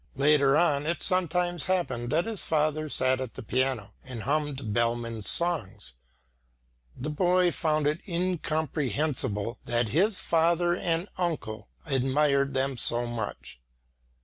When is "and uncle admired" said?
10.75-12.55